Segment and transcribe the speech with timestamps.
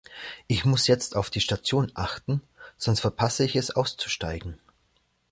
[0.47, 2.41] Ich muss jetzt auf die Station achten,
[2.75, 4.57] sonst verpasse ich es auszusteigen.